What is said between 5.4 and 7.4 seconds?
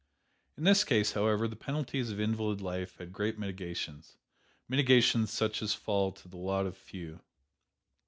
as fall to the lot of few.